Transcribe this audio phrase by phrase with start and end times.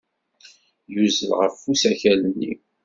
[0.93, 2.53] Yuzzel ɣer usakal-nni.